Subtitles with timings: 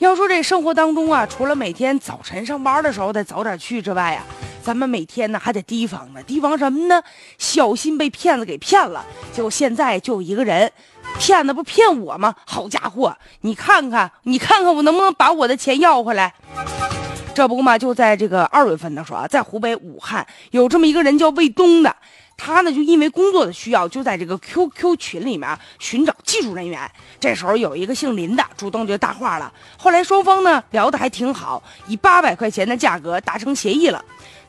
[0.00, 4.24] 要说这生活当中啊，除了每天早晨上班的时候得早点去之外啊，
[4.62, 7.02] 咱们每天呢还得提防呢，提防什么呢？
[7.36, 9.04] 小心被骗子给骗了。
[9.30, 10.72] 结果现在就有一个人，
[11.18, 12.34] 骗子不骗我吗？
[12.46, 16.32] 好家伙，你看看，你看看我能不能把我的钱要回来？
[17.40, 21.96] 这不嘛，就在这个二月份的时候啊，在湖北武汉有这么一个人叫魏东的。
[22.36, 26.78] 他呢，就因为工作的需要，就在这个 QQ 群里面寻找技术人员。
[27.18, 29.50] 这时候有一个姓林的主动就搭话了。
[29.78, 34.04] 后来双方呢聊得还挺好，以八百块钱的价格达成协议了。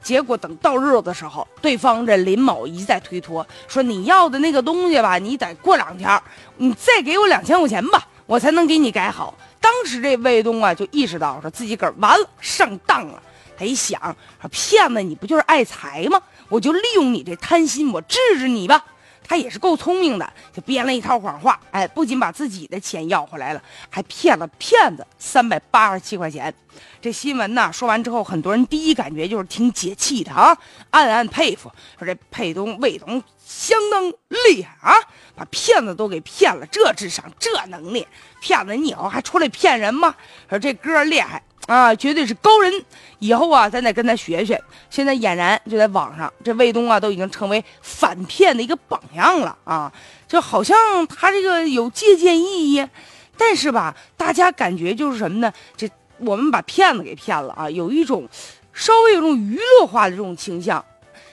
[0.00, 6.22] 结果等到日子的时候，对方这林某一再推脱，说你要的那个东西吧，你得过两天，
[6.58, 9.34] 你再给我两千块钱吧，我才能给你改好。
[9.66, 13.20] 当时这卫东啊就意识到说自己个儿完了，上当了。
[13.58, 14.16] 他一想，
[14.48, 16.22] 骗子你不就是爱财吗？
[16.48, 18.84] 我就利用你这贪心，我治治你吧。
[19.26, 21.58] 他也是够聪明的，就编了一套谎话。
[21.70, 26.54] 哎，不仅把自己的钱要回来了，还骗了骗子三百八十七块钱。
[27.00, 30.56] 这新闻呢说完之后，很多人第一感觉就是挺解气的啊，
[30.90, 34.08] 暗暗佩服，说这沛东魏东相当
[34.46, 34.94] 厉害啊，
[35.34, 38.06] 把骗子都给骗了，这智商这能力，
[38.40, 40.14] 骗子你以后还出来骗人吗？
[40.48, 41.42] 说这哥厉害。
[41.66, 42.72] 啊，绝对是高人！
[43.18, 44.62] 以后啊，咱得跟他学学。
[44.88, 49.92] 现在俨然就在网上，这卫东啊，都已经成为反骗的一个榜样了啊！
[50.28, 50.76] 就好像
[51.08, 52.88] 他这个有借鉴意义，
[53.36, 55.52] 但是吧，大家感觉就是什么呢？
[55.76, 58.28] 这我们把骗子给骗了啊，有一种
[58.72, 60.84] 稍微有种娱乐化的这种倾向。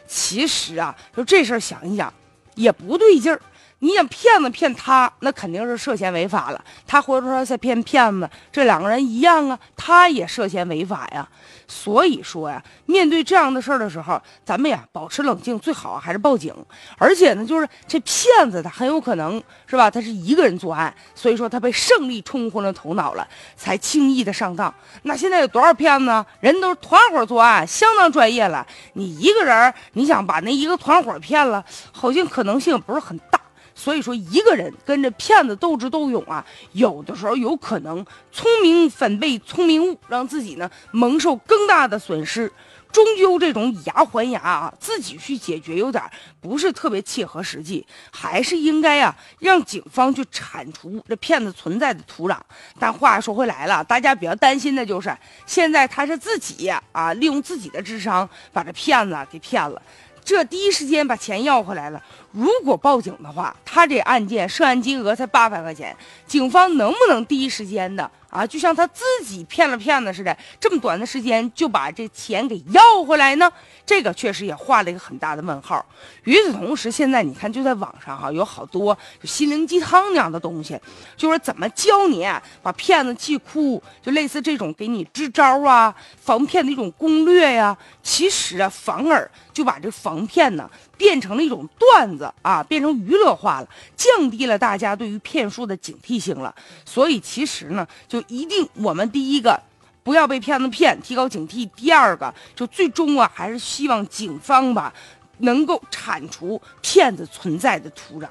[0.08, 2.12] 其实啊，就这事儿想一想，
[2.56, 3.40] 也不对劲儿。
[3.84, 6.64] 你想骗子骗他，那肯定是涉嫌违法了。
[6.88, 11.28] 他或者说在骗骗子，这两个人一样啊，他也涉嫌违法呀。
[11.67, 16.56] 所以说呀，面对这样的事儿的时候，咱们呀保持冷静，最好还是报警。
[16.98, 24.73] 而且呢，就是这骗子他很有可能是吧，他是一个人作案，所以说他被胜利冲昏了头脑了，才轻易的上当。
[25.02, 26.25] 那现在有多少骗子？
[26.40, 28.66] 人都是团伙作案，相当专业了。
[28.94, 33.41] 你一个人，你想把那一个团伙骗了，好像可能性不是很大。
[33.75, 42.51] 所以说，一个人跟着骗子斗智斗勇啊，有的时候有可能聪明反被聪明误，让自己呢蒙受更大的损失。
[42.91, 46.03] 终究这种以牙还牙啊，自己去解决有点
[46.39, 52.38] 不是特别切合实际，还是应该啊让警方去铲除这骗子存在的土壤。
[52.79, 55.12] 但话说回来了，大家比较担心的就是
[55.47, 59.81] 现在他是自己啊利用自己的智商把这骗子给骗了。
[60.23, 62.01] 这第一时间把钱要回来了。
[62.31, 65.95] 如果报警的话，他这案件涉案金额才八百块钱，
[66.25, 73.51] 警方能不能第一时间的啊，就像他自己骗了骗子似的，这么短的时间就把这钱给要回来呢？
[73.85, 75.85] 这个确实也画了一个很大的问号。
[76.23, 80.79] 与此同时，现在你看，就在网上哈，有好多就心灵鸡汤那样的东西，
[81.16, 82.27] 就是怎么教你
[82.63, 87.77] 把骗子气哭，就类似这种给你支招啊，防骗的一种攻略呀。
[88.01, 96.53] 其实啊，反而就把这防骗呢变成了一种段子啊，变成娱乐化了，降低了大家对于骗术的警惕性了。
[96.85, 99.59] 所以其实呢，就一定我们第一个。
[100.03, 101.66] 不要被骗子骗，提高警惕。
[101.78, 104.94] 第二个，就最终啊，还是希望警方吧，
[105.38, 108.28] 能够铲除骗子存在的土壤。